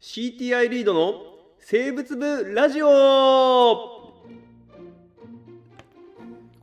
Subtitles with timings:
[0.00, 1.20] CTI リードの
[1.58, 4.14] 生物部ラジオこ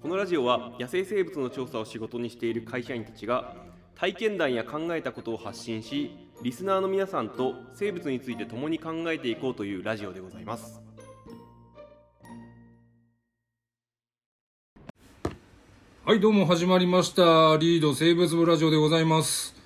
[0.05, 3.53] のラジオは野生生物の調査を仕事にしている会社員たちが
[3.93, 10.81] 体験談や考えたことを発信しリスナーの皆さんと生物について共に考えていこうというラジオでございます
[16.05, 17.57] はい、どうも始まりました。
[17.59, 19.56] リード生物部ラジオでございます。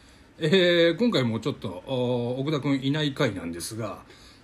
[0.44, 1.84] えー今回もちょっと、
[2.40, 4.00] 奥田くんいない回なんですが、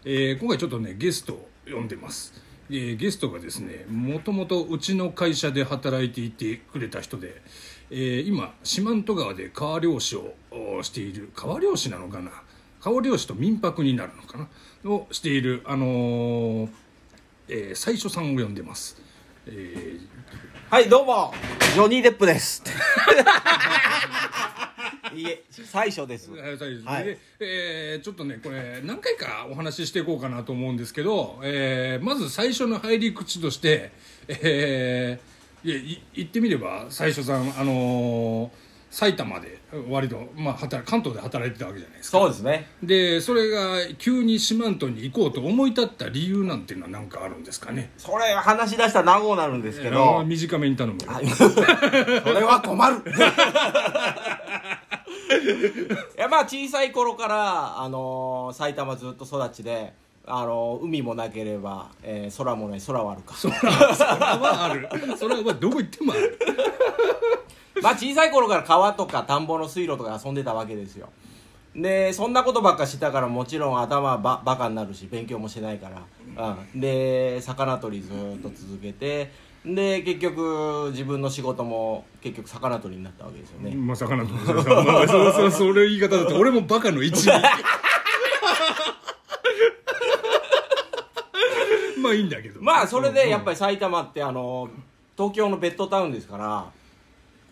[0.05, 2.35] えー今回ちょっとね、ゲストを呼んでます。
[2.69, 7.41] えーゲストがですね、もともとうちの会社で働いていてくれた人で、
[7.89, 10.35] えー今、四万十川で川漁師を
[10.83, 12.29] している、川漁師なのかな？
[12.79, 14.37] 川漁師と民泊になるのか
[14.83, 14.91] な？
[14.91, 16.69] をしている、あのー
[17.47, 19.01] えー最初さんを呼んでます。
[19.47, 20.07] えー
[20.69, 21.33] はい、どうも、
[21.75, 22.61] ジョニー・デップです。
[25.15, 26.29] いいえ、最初です。
[26.31, 33.91] はい最初はいでえーちょっとねこれ何回かお話ししていこうかなと思うんですけど、えーまず最初の入り口として、
[34.27, 42.67] えーいやい言ってみれば最初さん、あのー埼玉で割と、まあ、働関東で働いてたわけじゃないですかそうですね。
[42.81, 51.13] でそれが急に四万十に行こうと思い立った理由なんていうのは何かあるんですかねそれ話し出したら長くなるんですけあーど、短めに頼むそれ
[52.43, 53.01] は困る。
[56.17, 59.93] いや、まあ、小さい頃から、あのー埼玉ずっと育ちで、
[60.25, 63.35] あのー海もなければ、えー空もない、空はあるか。
[63.39, 63.55] そら
[63.95, 66.39] そらはあるそれはどこ行ってもある
[67.83, 71.09] まあ小さい頃から川とか田んぼの水路とか遊んでたわけですよ。
[71.75, 75.89] でそんなことばっかしてたからもちろん頭はババカになるし勉強もしてないか
[76.35, 79.47] ら、うん、で魚取りずっと続けて。
[79.65, 87.29] で結局自分の仕事も結局魚取りになったわけですよね、まさかなと思ってさ、まあ、そそ それ言い方だと俺もバカの一味。
[91.99, 92.61] まあいいんだけど。
[92.61, 94.69] まあそれでやっぱり埼玉ってあの
[95.17, 96.65] 東京のベッドタウンですから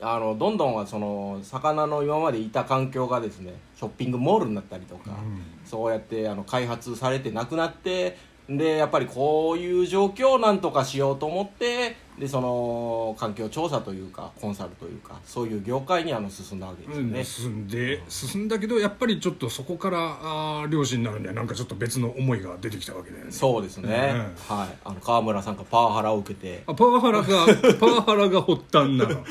[0.02, 5.12] あのどんどんその魚の今までいた環境がですねショッピングモールになったりとか、
[5.64, 8.18] そうやってあの開発されてなくなって
[8.50, 23.32] でやっぱりこういう状況をなんとかしようと思ってでその環境調査というかコンサルというかそういう業界にあの進んだわけですよね、進んで進んだけどやっぱりちょっとそこからあー漁師になるにはなんかちょっと別の思いが出てきたわけだよね。
[23.32, 24.14] そうですね、
[24.50, 24.56] うん。
[24.58, 24.78] はい。
[24.86, 26.64] あの川村さんがパワハラを受けて。
[26.68, 27.26] あパワハラが
[27.80, 29.26] パワハラが発端なの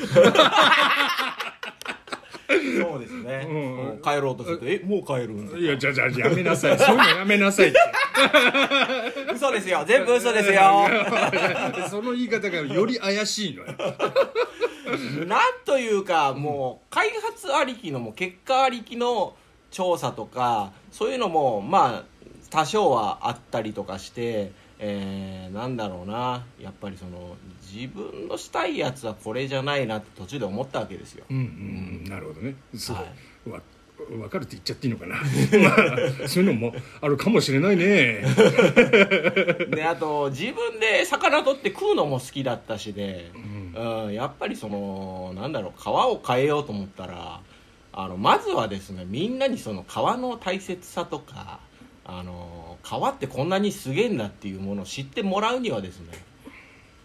[3.05, 3.53] ですね、うん。
[3.53, 6.77] もう帰ろうとすると「えもう帰るん?」いやじゃあじゃあやめなさい。
[6.77, 7.79] そういうのやめなさいって。
[9.33, 9.83] 嘘ですよ。
[9.87, 10.61] 全部嘘ですよ。
[11.89, 13.73] その言い方がより怪しいのよ。
[15.27, 19.35] なんというかもう開発ありきのもう結果ありきの
[19.71, 22.03] 調査とかそういうのもまあ
[22.49, 26.45] 多少はあったりとかして、えーなんだろうな。
[26.59, 27.35] やっぱりその
[27.75, 31.25] 自分のしたいやつはこれじゃないなって途中で思ったわけですよ。
[31.29, 32.55] うんうんなるほどね。
[32.75, 33.03] そう、は
[33.55, 33.61] わ
[34.09, 35.15] 分かるって言っちゃっていいのかな。
[35.15, 35.23] ま
[36.23, 38.23] あそういうのもあるかもしれないね。
[39.69, 43.55] であと自分で魚取って食うのも好きだったしで、うん。
[44.13, 47.41] やっぱりそのなんだろう川を変えようと思ったら
[47.91, 51.59] あのまずはですねみんなにその川の大切さとか
[52.05, 56.13] あの川ってこんなにすげえんだっていうものを知ってもらうにはですね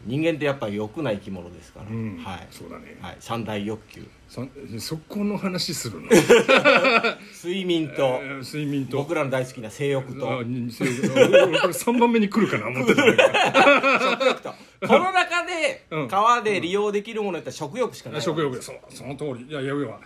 [0.05, 2.17] 人間ってやっぱり欲な生き物ですから、うん。
[2.19, 4.07] はい、そうだね、はい、三大欲求。
[4.29, 4.47] そ
[4.79, 6.09] そこの話するの？
[7.43, 8.21] 睡眠と。
[8.23, 8.97] えー睡眠と。
[8.99, 10.39] 僕らの大好きな性欲と。
[10.39, 12.69] あにそう俺 これ3番目に来るかな？
[12.69, 13.03] 思ってた
[14.01, 14.55] 食欲と。
[14.87, 16.09] この中でうん。
[16.09, 18.63] 川で利用できるものやったら食欲しかないわけ食欲。
[18.63, 19.47] そうその通り。
[19.49, 20.01] いやいや要は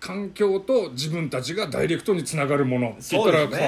[0.00, 2.88] 環境と自分たちがダイレクトにつながるもの。
[2.88, 3.60] って言ったらそうです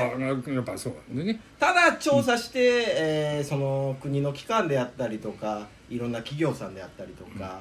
[0.49, 1.41] ねやっぱそうなんでね。
[1.61, 7.61] ただ調査して、えーその国の機関であったりとかいろんな企業さんであったりとか、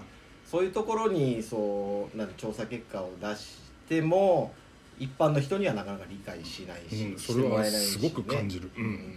[0.50, 3.58] そういうところにそうなんて調査結果を出し
[3.90, 4.54] ても
[4.98, 8.68] 一般の人にはなかなか理解しないし、うんそれはすごく感じる。
[8.68, 9.16] ねうん。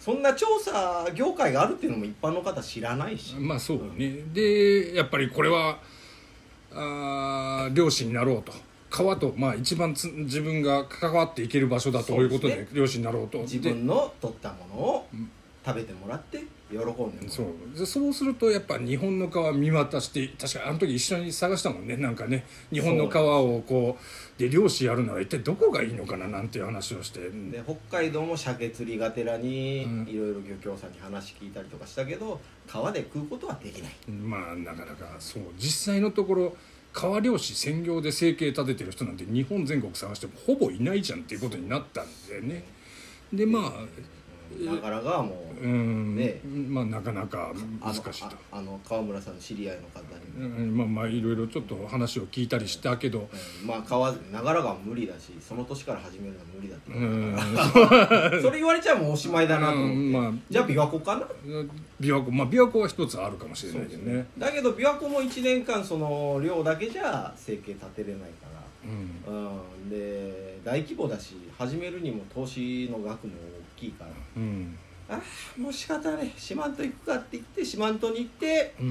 [0.00, 4.22] そんな調査業界があるっていうのも一般の方知らないし、まあそうね。
[4.32, 5.78] でやっぱりこれは
[6.72, 8.52] あー漁師になろうと
[8.90, 13.38] 川と、まあ、一番つ自分が関わっていける場所だということでそうです漁師になろうと。
[13.40, 15.06] 自分の取ったものを
[15.64, 16.38] 食べてもらって
[16.70, 17.28] 喜んでもらう。
[17.28, 17.78] そう。
[17.78, 21.96] でそうするとやっぱ日本の川見渡して確かあの時一緒に探したもんね。
[21.96, 27.20] なんかね日本の川をこうで漁師やるなら一体どこがいいのかななんていう話をして。
[27.20, 30.08] で北海道も鮭釣りがてらにうん。
[30.08, 34.10] いろいろ漁協さんに話聞いたりとかしたけど川で食うことはできない。
[34.10, 35.42] まあなかなかそう。
[35.58, 36.56] 実際のところ
[36.98, 42.64] 川漁師専業で生計立ててる人なんて日本全国探してもほぼいないじゃんっていうことになったんだよね。
[43.32, 46.40] でまあだからがもううん、ね。
[46.44, 48.36] まあなかなか難しいと。
[48.52, 53.28] ああの川村さんの知り合いの方に、うんまあまあいろいろちょっと話を聞いたりしたけど。
[53.62, 53.66] うん。
[53.66, 58.40] まあ川長良川も無理だしその年から始めるのは無理だってうん。
[58.42, 60.32] それ言われちゃもうおしまいだなと思って、うんまあ。
[60.50, 61.26] じゃあ琵琶湖かな？
[62.00, 62.30] 琵琶湖。
[62.30, 64.26] まあ琵琶湖は一つあるかもしれないけどね。
[64.38, 68.58] だけど琵琶湖も1年間その量だけじゃ生計立てれないから。
[68.84, 69.34] うん。
[69.34, 73.34] うん、で大規模だし始めるにも投資の額も
[73.76, 74.10] 大きいから。
[74.36, 74.76] うん
[75.10, 76.30] ああもう仕方ない。
[76.36, 78.90] 四万十行くかって言って四万十に行ってうんう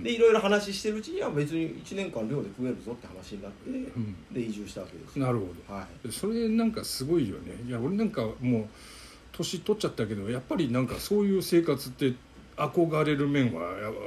[0.00, 3.84] んでいろいろ話してるうちには別に1年間寮で食えるぞって話になって、ん。
[4.32, 5.18] で移住したわけです。
[5.18, 5.74] なるほど。
[5.74, 6.12] はい。
[6.12, 7.54] それなんかすごいよね。
[7.66, 8.66] いや俺なんかもう
[9.32, 12.14] 年取っちゃったけどやっぱりなんかそういう生活って
[12.56, 13.62] 憧れる面は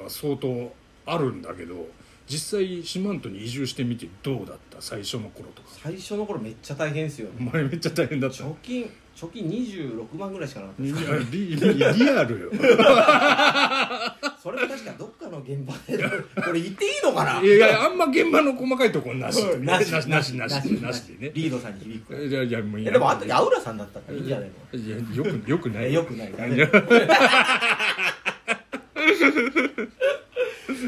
[0.08, 0.74] 相当
[1.06, 1.88] あるんだけど
[2.28, 4.78] 実際四万十に移住してみてどうだった？
[4.82, 5.70] 最初の頃とか。
[5.84, 8.44] 最初の頃めっちゃ大変ですよお前めっちゃ大変だった。
[8.46, 8.90] 貯金
[9.22, 10.96] 貯金26万ぐらいしかなかったいや
[11.32, 12.50] リリリアルよ。
[14.42, 16.04] それも確かどっかの現場で。
[16.44, 17.40] これ言っていいのかな？
[17.40, 19.40] いやいやあんま現場の細かいところなし。
[19.44, 21.32] うんなしなしなしなしなしでね。
[21.36, 22.16] リードさんに響く。
[22.16, 22.90] いやいやもういや。
[22.90, 24.80] えでもあの時アウラさんだったからいいんじゃないの。
[24.80, 26.34] いやよくよくないえよくない。
[26.36, 26.68] ダメ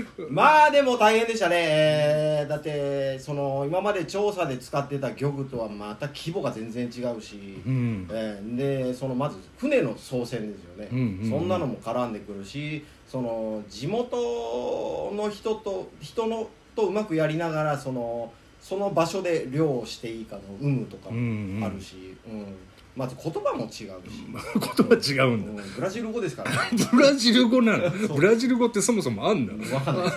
[0.30, 8.08] まあでも大変でしたね、えーだってその今まで調査で使ってた漁具とはまた規模が全然違うし、うん。
[8.12, 11.30] えーでそのまず船の操船ですよね、うんうんうん。
[11.30, 18.32] そんなのも絡んでくるしその地元の人と人のとうまくやりながらその
[18.62, 22.46] その場所で漁をしていいかの有無とかもあるし、うん
[22.96, 25.64] まず言葉も違うし、 言葉違うんだ。
[25.64, 25.72] うん。
[25.76, 26.58] ブラジル語ですからね。
[26.94, 27.90] ブラジル語なの？
[28.16, 30.06] ブラジル語ってそもそもあんだわかんない。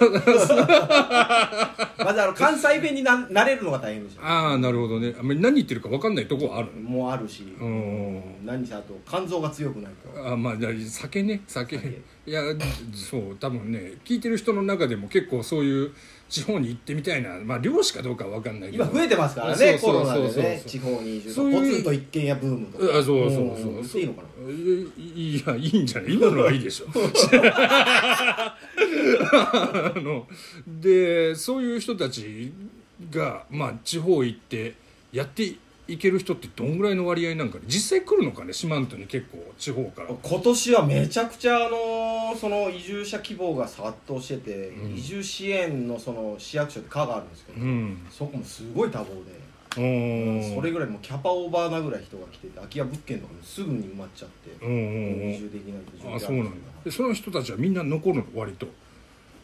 [2.05, 4.23] まずあの関西弁にな慣れるのが大変でした。
[4.23, 5.15] ああなるほどね。
[5.19, 6.69] あんまり何言ってるか分かんないとこはある？
[6.73, 8.23] もうあるし、ん。
[8.45, 10.33] 何せあと肝臓が強くないと。
[10.33, 10.57] あまあ
[10.89, 11.77] 酒ね酒。
[11.77, 12.03] 酒。
[12.27, 12.43] いや
[12.93, 15.93] そう多分ね聞いてる人の中でも結構そういう
[16.29, 17.39] 地方に行ってみたいな。
[17.45, 18.85] まあ漁師かどうかは分かんないけど。
[18.85, 20.43] 今増えてますからそうそうねコロナそうそう。
[20.43, 21.61] でね地方に移住そういう。
[21.71, 22.85] ポツンと一軒家ブームとか。
[22.99, 23.73] あそうそうそうう。
[23.73, 23.75] ん。
[23.77, 26.13] 言っていいのかないいやいいんじゃない？
[26.15, 26.87] 今のはいいでしょ。
[29.33, 30.27] あの
[30.67, 32.53] でそういう人たち
[33.11, 34.75] が、まあ、地方行って
[35.13, 35.55] やって
[35.89, 37.65] いける人ってどんぐらいの割合なんかね？
[37.67, 38.53] 実際来るのかね？
[38.53, 40.09] 四万十に結構地方から。
[40.09, 44.95] 今年はめちゃくちゃあのその移住者希望が殺到してて、うん。
[44.97, 48.07] 移住支援のその市役所って課があるんですけど、うん。
[48.11, 56.51] そこもすごい多忙で、それぐらいもうキャパオーバーなぐらい人が来てて空き家物件とかもすぐに埋まっちゃって、移住できないって状況あそうなんだ。
[56.85, 58.25] でその人たちはみんな残るの？
[58.35, 58.67] 割と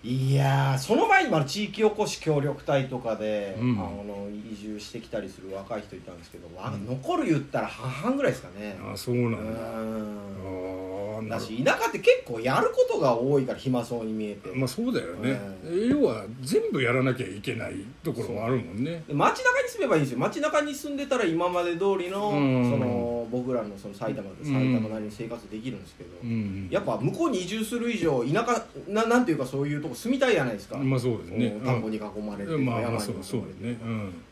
[0.04, 3.70] いやーその前にまだ地域おこし協力隊とかで、うん。
[3.78, 8.76] あの移住してきたりする若い人いたんですけど、わ残る言ったら半々ぐらいですかね。
[8.93, 9.54] あそうなうん。
[9.54, 19.04] だあーなるだし田舎って結構やることが多いから暇そうに見えて、まあそうだよね、う要は全部やらなきゃいけないところもあるもんね。
[19.06, 20.19] で街中に住めばいいんですよ。
[20.19, 22.70] 街中に住んでたら今まで通りの,、うん。
[22.70, 24.53] その僕らのその埼玉でうん。
[24.53, 26.69] 埼玉なりに生活できるんですけど、うん。
[26.71, 31.47] やっぱ向こうに移住する以上田舎ななんていうかそういうとこ住みたいじゃないですか、まあそうですね。
[31.47, 31.67] うん。
[31.67, 33.81] 田んぼに囲まれて、うんまあまあ山に囲そうまれて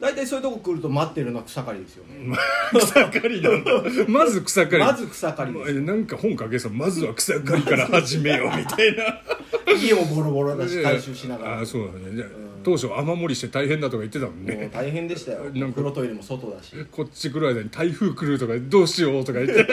[0.01, 2.37] 大体そういうとこ来ると待ってるのは草刈りですよね、
[2.73, 3.51] 草刈りだ。
[4.09, 4.85] まず草刈り。
[4.85, 5.71] まず草刈りです。
[5.71, 9.21] えなんか本かけさまずは草刈りから始めようみたいな。
[9.75, 11.59] 家もボロボロだし回収しながら。
[11.59, 12.17] ああそうだね。
[12.17, 14.71] じゃあん当初雨漏りして大変だとか言ってたもんね。
[14.73, 15.45] 大変でしたよ。
[15.45, 15.81] なんか。
[15.81, 16.75] 風呂トイレも外だし。
[16.91, 19.67] こっち来る間に台風来るとかどうしようとか言って。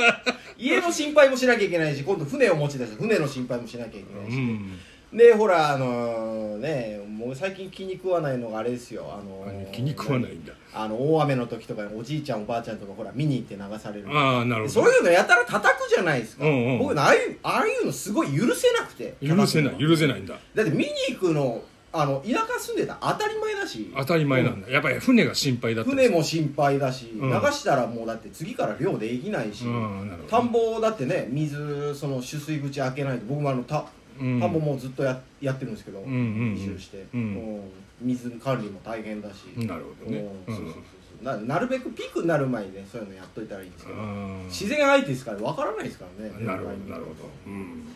[0.58, 4.78] 家の心配もしなきゃいけないし今度船を持ち出して船の心配もしなきゃいけないし、うん。
[5.12, 9.04] でほらあのねもう最近気に食わないのがあれですよ。
[9.08, 10.52] あのあ気に食わないんだ。
[10.74, 14.08] あの大雨の時とかにおじいちゃんおばあちゃんとかほら見に行って流される。
[14.10, 14.74] ああなるほど。
[14.74, 16.78] そういうのやたら叩くじゃないですか、うんうん。
[16.78, 20.38] 僕ああいうああいうのすごい許せなくて許せない許せないんだ。
[20.54, 21.62] だって見に行くの
[21.96, 23.92] あの田舎住んでたら当たり前だし。
[23.96, 24.68] 当たり前なんだ。
[24.68, 27.30] やっぱり船が心配だったり船も心配だし、うん。
[27.30, 30.28] 流したらもうだって次から漁できないし、うんなるほど。
[30.28, 33.84] 田んぼだってね水その取水口開けないと僕もあのた
[34.20, 34.40] うん。
[34.40, 36.14] 田んぼもずっとややってるんですけど、んうんう
[36.52, 36.56] ん。
[36.56, 37.20] 移住して、うん。
[37.20, 37.22] う
[37.60, 37.60] ん
[38.02, 40.18] 水管理も大変だし、なるほどね。
[40.48, 40.54] うん。
[40.54, 40.80] そうそうそうそ
[41.22, 41.24] う。
[41.24, 44.44] ななるべくピークになる前にねそういうのやっといたらいいんですけど、うん。
[44.48, 46.30] 自然相手ですからわからないですからね。
[46.44, 47.30] なるほどなるほど。
[47.46, 47.86] うん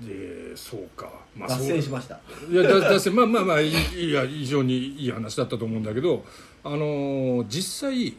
[0.00, 1.10] でそうか。
[1.36, 2.20] まあ脱そう線しました。
[2.50, 3.72] いやだだせまあまあまあい
[4.12, 6.24] や非常にいい話だったと思うんだけど
[6.64, 8.16] あのー実際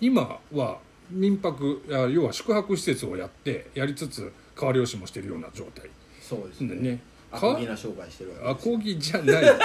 [0.00, 0.78] 今は
[1.10, 5.88] 民泊要は宿泊施設をやってやりつつ川漁師もしてるような状態。
[6.20, 6.74] そうですね。
[6.74, 7.00] でね。
[7.34, 9.44] アコギな商売してるわアコギじゃない。
[9.48, 9.56] あ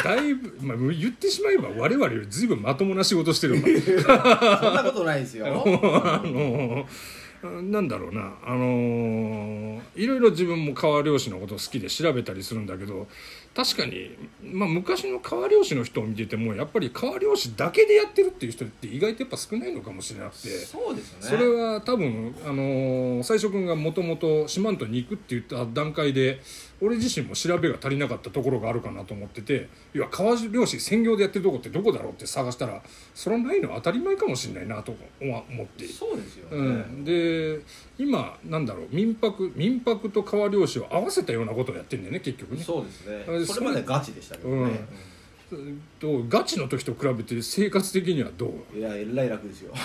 [0.02, 5.46] だいぶ、まあ、言ってしまえば我々よりずいぶんまともな仕事してる そんなことないですよ。
[5.46, 6.86] あの
[7.50, 8.32] なんだろうな。
[8.44, 13.08] あのーいろいろ自分も川漁師のこと好きで調べたりするんだけど
[13.54, 20.48] 確かに、まあ、昔の川漁師の人を見ててもやっぱり川漁師だけでやってるっていう人って意外とやっぱ少ないのかもしれなくて。
[20.48, 21.26] そうですよね。
[21.28, 26.40] それは多分、あのー最初君がもともと四万十に行くって言った段階で
[26.80, 32.82] 俺自身も調べが足りなかったところがあるかなと思ってていや川漁師専業でやってるとこってどこだろうって探したら
[33.14, 35.86] それはないのは当たり前かもしれないなと思って。
[35.86, 37.60] そうですよね、うん、で
[37.98, 42.62] 今なんだろう民泊民泊と川漁師を合わせたようなことをやってるんだよね結局ね。
[42.62, 43.24] そうですね。
[43.28, 44.86] あれそれまでガチでしたけどね、
[45.50, 45.82] うん。
[46.00, 48.78] とガチの時と比べて生活的にはどう？
[48.78, 49.74] いやえらい楽ですよ。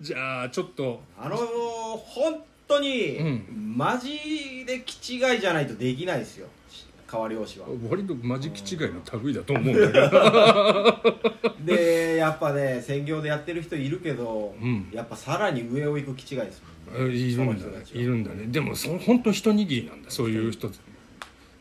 [0.00, 1.02] じゃあちょっと。
[1.18, 3.74] あの本当に、うん。
[3.76, 6.48] マジで気違いじゃないとできないですよ。
[7.06, 7.66] 川漁師は。
[7.88, 11.00] 割とマジ気違いの類だと思うんだけど。
[11.66, 14.88] でやっぱね専業でやってる人いるけど、うん。
[14.92, 17.84] やっぱさらに上を行く気違いですもんねいるんだね。
[17.92, 18.46] いるんだね。
[18.46, 20.68] でもそ本当一握りなんだそういう人。
[20.68, 20.78] じ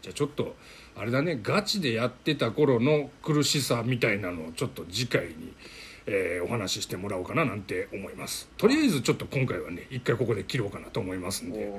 [0.07, 0.55] ゃあちょっと
[0.95, 1.39] あれだね。
[1.41, 5.53] ガチでやってた頃の苦しさみたいなのをちょっと次回に、
[6.05, 8.49] えーお話ししてもらおうかななんて思います。
[8.57, 11.71] とりあえずちょっと今回はね一回ここで切ろうかなと思いますんで。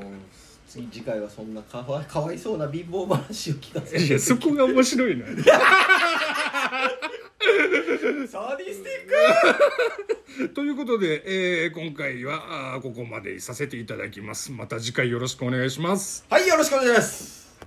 [0.71, 5.35] 次次回はそんなかわかわいそうな貧乏話を聞かせていやそこが面白いのよ
[8.29, 10.55] サディスティック！
[10.55, 11.23] ということで、
[11.64, 14.52] えー今回はここまでさせていただきます。
[14.52, 16.25] また次回よろしくお願いします。
[16.29, 17.39] はいよろしくお願いします